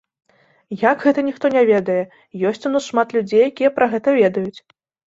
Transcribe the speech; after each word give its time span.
Як 0.83 1.05
гэта 1.07 1.25
ніхто 1.27 1.45
не 1.57 1.63
ведае, 1.71 1.99
ёсць 2.53 2.65
у 2.71 2.75
нас 2.75 2.83
шмат 2.91 3.07
людзей, 3.19 3.47
якія 3.53 3.75
пра 3.79 3.85
гэта 3.95 4.21
ведаюць. 4.23 4.59